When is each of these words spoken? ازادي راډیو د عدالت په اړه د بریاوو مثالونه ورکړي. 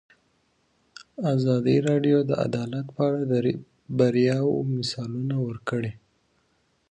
ازادي 1.33 1.77
راډیو 1.89 2.17
د 2.29 2.31
عدالت 2.45 2.87
په 2.95 3.01
اړه 3.07 3.21
د 3.31 3.33
بریاوو 3.97 4.65
مثالونه 4.77 5.35
ورکړي. 5.47 5.91